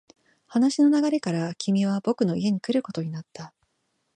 [0.47, 3.53] 話の流れから、君は僕の家に来ることになった。